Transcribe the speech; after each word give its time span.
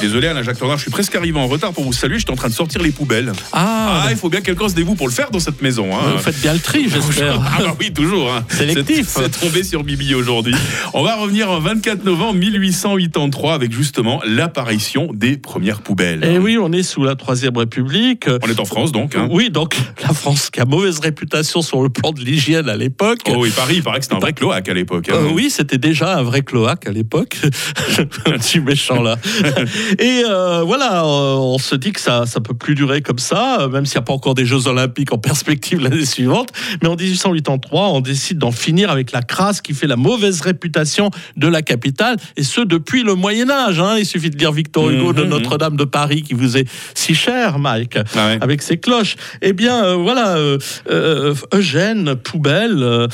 Désolé 0.00 0.28
Alain 0.28 0.42
Jacques 0.42 0.58
Tornard, 0.58 0.78
je 0.78 0.82
suis 0.82 0.90
presque 0.90 1.14
arrivé 1.14 1.38
en 1.38 1.46
retard 1.46 1.72
pour 1.72 1.84
vous 1.84 1.92
saluer, 1.92 2.18
j'étais 2.18 2.30
en 2.30 2.36
train 2.36 2.48
de 2.48 2.54
sortir 2.54 2.80
les 2.82 2.90
poubelles. 2.90 3.32
Ah, 3.52 4.04
Ah, 4.04 4.08
il 4.10 4.16
faut 4.16 4.30
bien 4.30 4.40
que 4.40 4.46
quelqu'un 4.46 4.68
se 4.68 4.74
dévoue 4.74 4.94
pour 4.94 5.06
le 5.08 5.12
faire 5.12 5.30
dans 5.30 5.40
cette 5.40 5.60
maison. 5.60 5.90
hein. 5.94 6.12
vous 6.12 6.18
faites 6.22 6.40
bien 6.40 6.54
le 6.54 6.58
tri, 6.58 6.88
j'espère. 6.88 7.40
Ah 7.44 7.58
bah 7.62 7.76
oui, 7.78 7.92
toujours. 7.92 8.32
hein. 8.32 8.44
Sélectif. 8.48 9.08
C'est 9.10 9.40
tombé 9.40 9.62
sur 9.62 9.84
Bibi 9.84 10.14
aujourd'hui. 10.14 10.54
On 10.94 11.02
va 11.02 11.16
revenir 11.16 11.50
en 11.50 11.60
24 11.60 12.04
novembre 12.04 12.34
1883 12.38 13.52
avec 13.54 13.72
justement 13.72 14.20
l'apparition 14.26 15.10
des 15.12 15.36
premières 15.36 15.82
poubelles. 15.82 16.24
Et 16.24 16.34
Eh 16.34 16.38
oui, 16.38 16.56
on 16.58 16.72
est 16.72 16.82
sous 16.82 17.04
la 17.04 17.14
Troisième 17.14 17.56
République. 17.58 18.24
On 18.42 18.48
est 18.48 18.58
en 18.58 18.64
France 18.64 18.92
donc. 18.92 19.14
hein. 19.16 19.28
Oui, 19.30 19.50
donc 19.50 19.76
la 20.02 20.14
France 20.14 20.48
qui 20.50 20.60
a 20.60 20.64
mauvaise 20.64 20.98
réputation 21.00 21.60
sur 21.62 21.82
le 21.82 21.90
plan 21.90 22.12
de 22.12 22.20
l'hygiène 22.20 22.68
à 22.70 22.76
l'époque. 22.76 23.18
Oh 23.28 23.34
oui, 23.38 23.50
Paris, 23.50 23.74
il 23.76 23.82
paraît 23.82 23.98
que 23.98 24.04
c'était 24.04 24.16
un 24.16 24.20
vrai 24.20 24.32
cloaque 24.32 24.68
à 24.68 24.74
l'époque. 24.74 25.08
hein. 25.10 25.14
Euh, 25.16 25.28
oui, 25.34 25.50
c'était 25.50 25.78
déjà 25.78 26.16
un 26.16 26.22
vrai 26.22 26.40
cloaque 26.42 26.86
à 26.86 26.92
l'époque. 26.92 27.36
un 28.26 28.32
petit 28.38 28.60
méchant 28.60 29.02
là. 29.02 29.16
Et 29.98 30.22
euh, 30.28 30.62
voilà, 30.64 31.04
euh, 31.04 31.34
on 31.36 31.58
se 31.58 31.74
dit 31.74 31.92
que 31.92 32.00
ça 32.00 32.24
ça 32.26 32.40
peut 32.40 32.54
plus 32.54 32.74
durer 32.74 33.02
comme 33.02 33.18
ça, 33.18 33.62
euh, 33.62 33.68
même 33.68 33.86
s'il 33.86 33.96
n'y 33.98 34.02
a 34.02 34.04
pas 34.04 34.12
encore 34.12 34.34
des 34.34 34.44
Jeux 34.44 34.66
Olympiques 34.68 35.12
en 35.12 35.18
perspective 35.18 35.80
l'année 35.82 36.04
suivante. 36.04 36.50
Mais 36.82 36.88
en 36.88 36.96
1883, 36.96 37.88
on 37.88 38.00
décide 38.00 38.38
d'en 38.38 38.52
finir 38.52 38.90
avec 38.90 39.12
la 39.12 39.22
crasse 39.22 39.60
qui 39.60 39.74
fait 39.74 39.86
la 39.86 39.96
mauvaise 39.96 40.40
réputation 40.40 41.10
de 41.36 41.48
la 41.48 41.62
capitale, 41.62 42.16
et 42.36 42.42
ce 42.42 42.60
depuis 42.60 43.02
le 43.02 43.14
Moyen 43.14 43.50
Âge. 43.50 43.80
hein. 43.80 43.96
Il 43.98 44.06
suffit 44.06 44.30
de 44.30 44.36
lire 44.38 44.52
Victor 44.52 44.90
Hugo 44.90 45.12
de 45.12 45.22
Mhm. 45.24 45.28
Notre-Dame 45.30 45.76
de 45.76 45.84
Paris 45.84 46.22
qui 46.22 46.34
vous 46.34 46.56
est 46.56 46.66
si 46.94 47.14
cher, 47.14 47.58
Mike 47.58 47.98
Ah 48.16 48.26
ouais. 48.28 48.38
avec 48.40 48.62
ses 48.62 48.78
cloches. 48.78 49.16
Eh 49.42 49.52
bien, 49.52 49.84
euh, 49.84 49.94
voilà, 49.96 50.36
euh, 50.36 50.58
euh, 50.90 51.34
Eugène 51.54 52.14
Poubelle, 52.16 52.82
euh, 52.82 53.06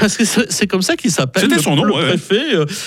parce 0.00 0.16
que 0.16 0.24
c'est 0.24 0.66
comme 0.66 0.82
ça 0.82 0.96
qu'il 0.96 1.10
s'appelle. 1.10 1.44
C'était 1.48 1.62
son 1.62 1.76
nom, 1.76 1.84
Le 1.84 1.94
ouais. 1.94 2.06
préfet 2.08 2.42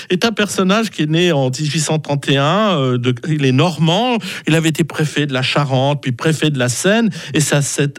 est 0.09 0.25
un 0.25 0.31
personnage 0.31 0.89
qui 0.89 1.03
est 1.03 1.09
né 1.09 1.31
en 1.31 1.49
1831. 1.49 2.77
euh, 2.77 2.97
de- 2.97 3.13
il 3.37 3.45
est 3.45 3.51
normand. 3.51 4.17
Il 4.47 4.55
avait 4.55 4.69
été 4.69 4.83
préfet 4.83 5.25
de 5.25 5.33
la 5.33 5.41
Charente, 5.41 6.01
puis 6.01 6.11
préfet 6.11 6.49
de 6.49 6.59
la 6.59 6.69
Seine, 6.69 7.09
et 7.33 7.39
c'est 7.39 7.55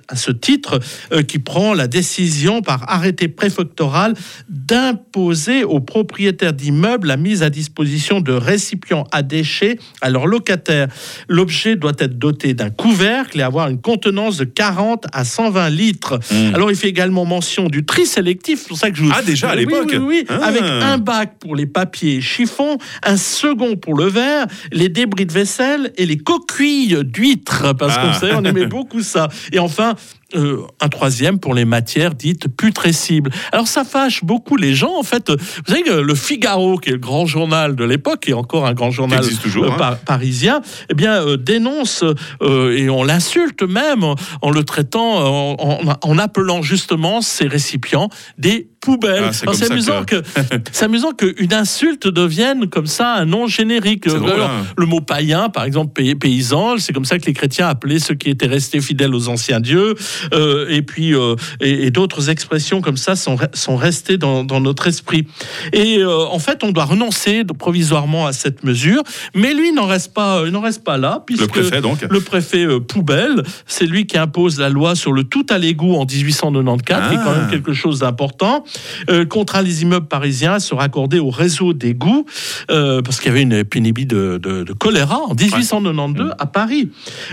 à, 0.09 0.17
ce 0.17 0.31
titre 0.31 0.79
euh, 1.13 1.23
qui 1.23 1.39
prend 1.39 1.75
la 1.75 1.87
décision 1.87 2.63
par 2.63 2.91
arrêté 2.91 3.29
préfectoral 3.29 4.15
d'imposer 4.49 5.65
aux 5.65 5.81
propriétaires 5.81 6.53
d'immeubles 6.53 7.09
la 7.09 7.17
mise 7.17 7.43
à 7.43 7.51
disposition 7.51 8.21
de 8.21 8.33
récipients 8.33 9.05
à 9.13 9.23
déchets 9.23 9.79
à 10.01 10.11
leurs 10.11 10.27
locataires. 10.27 10.89
L'objet 11.29 11.77
doit 11.77 11.93
être 11.99 12.19
doté 12.19 12.55
d'un 12.55 12.71
couvercle 12.71 13.41
et 13.41 13.43
avoir 13.43 13.69
une 13.69 13.81
contenance 13.81 14.37
de 14.37 14.45
40 14.45 15.07
à 15.13 15.25
120 15.25 15.71
litres. 15.71 16.19
Mm. 16.31 16.55
Alors, 16.55 16.71
il 16.71 16.77
fait 16.77 16.89
également 16.89 17.25
mention 17.25 17.69
du 17.69 17.85
tri 17.85 18.07
sélectif. 18.07 18.61
C'est 18.61 18.69
pour 18.69 18.79
ça 18.79 18.91
que 18.91 18.97
je 18.97 19.03
vous... 19.05 19.13
Ah, 19.15 19.23
déjà, 19.23 19.51
à 19.51 19.55
Oui, 19.55 19.61
l'époque 19.61 19.89
Oui, 19.93 19.99
oui, 19.99 20.25
Ah. 20.29 20.47
avec 20.47 20.63
un 20.63 20.99
bac 20.99 21.35
pour 21.41 21.57
les 21.57 21.67
papiers 21.67 22.17
et 22.17 22.21
chiffons, 22.21 22.79
un 23.03 23.17
second 23.17 23.77
pour 23.77 23.95
le 23.95 24.07
verre, 24.07 24.47
les 24.73 24.89
débris 24.89 25.25
de 25.29 25.33
vaisselle 25.33 25.93
et 25.97 26.07
les 26.07 26.19
coquilles 26.19 27.05
d'huîtres. 27.05 27.73
Parce 27.79 27.95
Ah. 27.97 28.03
qu'on 28.07 28.13
sait, 28.15 28.35
on 28.35 28.45
aimait 28.45 28.67
beaucoup 28.67 29.03
ça. 29.03 29.29
Et 29.53 29.59
enfin, 29.61 29.95
euh, 30.35 30.59
un 30.81 30.89
troisième 30.89 31.39
pour 31.39 31.55
les 31.55 31.65
matières 31.65 32.15
dites 32.15 32.49
putrescibles. 32.49 33.31
Alors 33.53 33.67
ça 33.67 33.85
fâche 33.85 34.25
beaucoup 34.25 34.57
les 34.57 34.75
gens. 34.75 34.95
En 34.99 35.03
fait, 35.03 35.31
vous 35.31 35.37
savez 35.67 35.83
que 35.83 35.93
le 35.93 36.15
Figaro, 36.15 36.77
qui 36.79 36.91
est 36.91 36.93
le 36.93 36.99
grand 36.99 37.25
journal 37.27 37.75
de 37.77 37.85
l'époque, 37.85 38.21
qui 38.21 38.31
est 38.31 38.35
encore 38.35 38.67
un 38.67 38.75
grand 38.75 38.91
journal 38.91 39.25
toujours, 39.43 39.65
euh, 39.65 39.71
hein. 39.73 39.77
par- 39.79 39.99
parisien, 39.99 40.61
eh 40.91 40.95
bien 40.95 41.15
euh, 41.23 41.37
dénonce 41.37 42.05
euh, 42.43 42.77
et 42.77 42.91
on 42.91 43.05
l'insulte 43.05 43.63
même 43.63 44.05
en 44.43 44.51
le 44.51 44.65
traitant, 44.65 45.17
en, 45.19 45.57
en- 45.59 45.95
en 46.03 46.19
appelant 46.19 46.61
justement 46.63 47.21
ces 47.23 47.47
récipients 47.47 48.09
des 48.37 48.69
poubelles. 48.81 49.25
Ah, 49.29 49.33
c'est 49.33 49.71
amusant 49.73 50.05
que, 50.05 50.23
c'est 50.73 50.85
amusant 50.85 51.13
qu'une 51.13 51.53
insulte 51.53 52.07
devienne 52.07 52.69
comme 52.69 52.87
ça 52.87 53.15
un 53.15 53.25
nom 53.25 53.47
générique. 53.47 54.07
Drôle, 54.07 54.41
hein. 54.43 54.65
le 54.77 54.87
mot 54.87 55.01
païen, 55.01 55.49
par 55.49 55.65
exemple, 55.65 55.93
pay- 56.01 56.15
paysan, 56.15 56.77
c'est 56.79 56.93
comme 56.93 57.05
ça 57.05 57.19
que 57.19 57.27
les 57.27 57.33
chrétiens 57.33 57.67
appelaient 57.69 57.99
ceux 57.99 58.15
qui 58.15 58.31
étaient 58.31 58.47
restés 58.47 58.81
fidèles 58.81 59.15
aux 59.15 59.29
anciens 59.29 59.61
dieux. 59.61 59.95
Euh, 60.33 60.67
et 60.69 60.83
puis, 60.83 61.15
euh, 61.15 61.35
et, 61.61 61.87
et 61.87 61.91
d'autres 61.91 62.31
expressions 62.31 62.81
comme 62.81 62.97
ça 62.97 63.17
sont, 63.17 63.37
sont 63.55 63.77
restées 63.77 64.19
dans, 64.19 64.45
dans 64.45 64.61
notre 64.61 64.87
esprit. 64.87 65.27
Et 65.73 65.99
euh, 65.99 66.27
en 66.27 66.39
fait, 66.39 66.63
on 66.65 66.73
doit 66.73 66.85
renoncer 66.85 67.45
provisoirement 67.45 68.27
à 68.27 68.33
cette 68.33 68.65
mesure. 68.65 69.03
Mais 69.35 69.55
lui, 69.55 69.73
n'en 69.73 69.87
reste 69.87 70.13
pas, 70.15 70.43
il 70.47 70.53
n'en 70.53 70.61
reste 70.61 70.85
pas 70.85 70.97
là, 70.99 71.23
puisque 71.27 71.43
Le 71.43 71.49
préfet 71.49 71.81
donc. 71.81 71.99
le 72.09 72.21
préfet 72.21 72.67
Poubelle, 72.81 73.43
c'est 73.67 73.87
lui 73.87 74.07
qui 74.07 74.19
impose 74.19 74.59
la 74.59 74.69
loi 74.69 74.95
sur 74.95 75.13
le 75.13 75.25
tout 75.25 75.47
à 75.51 75.59
l'égout 75.59 75.95
en 75.95 76.05
1894, 76.05 77.09
qui 77.09 77.15
est 77.15 77.17
quand 77.19 77.23
Ah. 77.35 77.39
même 77.41 77.51
quelque 77.51 77.73
chose 77.73 78.01
d'important. 78.01 78.65
Euh, 79.11 79.25
contraint 79.25 79.63
les 79.63 79.83
immeubles 79.83 80.07
parisiens 80.09 80.55
à 80.55 80.61
se 80.61 80.75
raccorder 80.75 81.19
au 81.19 81.31
réseau 81.31 81.73
d'égouts, 81.73 82.25
euh, 82.71 83.03
parce 83.03 83.19
qu'il 83.21 83.29
y 83.29 83.31
avait 83.31 83.43
une 83.43 83.65
pénible 83.65 84.07
de, 84.07 84.39
de- 84.43 84.63
de 84.65 84.73
choléra 84.73 85.19
en 85.21 85.35
1892 85.35 86.33
à 86.39 86.47
Paris. 86.47 86.91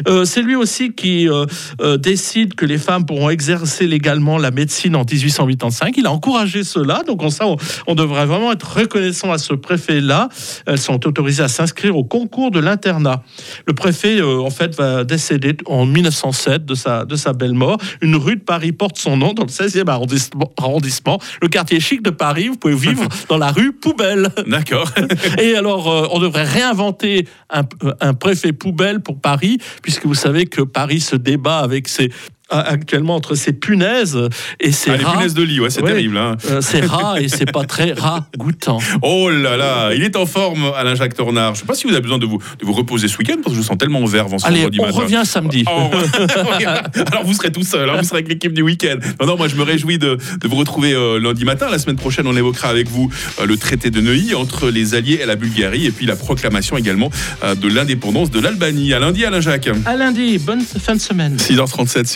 Euh, 0.07 0.25
c'est 0.25 0.41
lui 0.41 0.55
aussi 0.55 0.93
qui 0.93 1.27
décide 1.99 2.55
que 2.55 2.65
les 2.65 2.74
femmes 2.77 3.05
pourront 3.05 3.29
exercer 3.29 3.87
légalement 3.87 4.37
la 4.37 4.51
médecine 4.51 4.95
en 4.95 5.03
1885. 5.03 5.95
Il 5.97 6.05
a 6.07 6.11
encouragé 6.11 6.63
cela, 6.63 7.03
donc 7.05 7.23
en 7.23 7.29
ça, 7.29 7.47
on, 7.47 7.57
on 7.87 7.95
devrait 7.95 8.25
vraiment 8.25 8.51
être 8.51 8.77
reconnaissant 8.77 9.31
à 9.31 9.37
ce 9.37 9.53
préfet-là. 9.53 10.29
Elles 10.65 10.79
sont 10.79 11.05
autorisées 11.07 11.43
à 11.43 11.47
s'inscrire 11.47 11.97
au 11.97 12.03
concours 12.03 12.51
de 12.51 12.59
l'internat. 12.59 13.23
Le 13.67 13.73
préfet, 13.73 14.19
euh, 14.19 14.41
en 14.41 14.49
fait, 14.49 14.75
va 14.75 15.03
décéder 15.03 15.55
en 15.65 15.85
1907 15.85 16.65
de 16.65 16.75
sa, 16.75 17.05
de 17.05 17.15
sa 17.15 17.33
belle 17.33 17.53
mort. 17.53 17.77
Une 18.01 18.15
rue 18.15 18.35
de 18.35 18.41
Paris 18.41 18.71
porte 18.71 18.97
son 18.97 19.17
nom 19.17 19.33
dans 19.33 19.43
le 19.43 19.49
16e 19.49 19.87
arrondissement, 19.89 20.51
arrondissement, 20.57 21.19
le 21.41 21.47
quartier 21.47 21.79
chic 21.79 22.01
de 22.01 22.09
Paris. 22.09 22.47
Vous 22.47 22.57
pouvez 22.57 22.75
vivre 22.75 23.07
dans 23.29 23.37
la 23.37 23.51
rue 23.51 23.73
Poubelle. 23.73 24.29
D'accord. 24.47 24.91
Et 25.41 25.55
alors, 25.55 25.89
euh, 25.89 26.07
on 26.11 26.19
devrait 26.19 26.43
réinventer 26.43 27.27
un, 27.49 27.63
un 28.01 28.13
préfet 28.13 28.53
poubelle 28.53 29.01
pour 29.01 29.19
Paris, 29.19 29.59
puisque 29.81 30.05
vous 30.05 30.15
savez 30.15 30.45
que 30.45 30.61
Paris 30.61 30.99
se 30.99 31.15
débat 31.15 31.59
avec 31.59 31.87
ses 31.87 32.11
actuellement 32.49 33.15
entre 33.15 33.35
ses 33.35 33.53
punaises 33.53 34.19
et 34.59 34.71
ses 34.71 34.91
Ah, 34.91 34.97
les 34.97 35.03
rats. 35.03 35.13
punaises 35.13 35.33
de 35.33 35.43
lit, 35.43 35.59
ouais, 35.59 35.69
c'est 35.69 35.81
Ouais. 35.81 35.91
terrible. 35.91 36.17
hein. 36.17 36.37
Euh, 36.49 36.61
rats 36.87 37.19
et 37.21 37.27
c'est 37.27 37.51
pas 37.51 37.63
très 37.65 37.93
ragoûtant. 37.93 38.79
Oh 39.01 39.29
là 39.29 39.57
là, 39.57 39.93
il 39.93 40.03
est 40.03 40.15
en 40.15 40.25
forme, 40.25 40.71
Alain 40.77 40.95
Jacques 40.95 41.15
Tornard. 41.15 41.55
Je 41.55 41.61
sais 41.61 41.65
pas 41.65 41.73
si 41.75 41.85
vous 41.87 41.93
avez 41.93 42.01
besoin 42.01 42.17
de 42.17 42.25
vous, 42.25 42.37
de 42.59 42.65
vous 42.65 42.73
reposer 42.73 43.07
ce 43.07 43.17
week-end 43.17 43.35
parce 43.37 43.47
que 43.47 43.51
je 43.53 43.57
vous 43.57 43.63
sens 43.67 43.77
tellement 43.77 44.03
vert 44.05 44.25
avant 44.25 44.37
ce 44.39 44.45
Allez, 44.45 44.61
vendredi 44.61 44.79
on 44.79 44.85
matin. 44.85 44.97
revient 44.99 45.21
samedi. 45.25 45.63
Oh, 45.67 45.89
Alors 47.11 47.23
vous 47.25 47.33
serez 47.33 47.51
tout 47.51 47.63
seul, 47.63 47.89
hein, 47.89 47.97
vous 47.97 48.03
serez 48.03 48.17
avec 48.17 48.27
l'équipe 48.29 48.53
du 48.53 48.61
week-end. 48.61 48.97
Non, 49.19 49.27
non, 49.27 49.37
moi 49.37 49.47
je 49.47 49.55
me 49.55 49.63
réjouis 49.63 49.97
de, 49.97 50.17
de 50.41 50.47
vous 50.47 50.55
retrouver 50.55 50.93
euh, 50.93 51.19
lundi 51.19 51.45
matin. 51.45 51.67
La 51.69 51.79
semaine 51.79 51.95
prochaine, 51.97 52.27
on 52.27 52.35
évoquera 52.35 52.69
avec 52.69 52.87
vous 52.89 53.09
euh, 53.39 53.45
le 53.45 53.57
traité 53.57 53.89
de 53.91 54.01
Neuilly 54.01 54.33
entre 54.35 54.69
les 54.69 54.95
Alliés 54.95 55.19
et 55.21 55.25
la 55.25 55.35
Bulgarie 55.35 55.85
et 55.85 55.91
puis 55.91 56.05
la 56.05 56.15
proclamation 56.15 56.77
également 56.77 57.09
euh, 57.43 57.55
de 57.55 57.67
l'indépendance 57.67 58.31
de 58.31 58.39
l'Albanie. 58.39 58.93
À 58.93 58.99
lundi, 58.99 59.25
Alain 59.25 59.41
Jacques. 59.41 59.69
À 59.85 59.95
lundi, 59.95 60.37
bonne 60.37 60.61
fin 60.61 60.95
de 60.95 61.01
semaine. 61.01 61.37
6h37 61.37 62.05
sur 62.05 62.13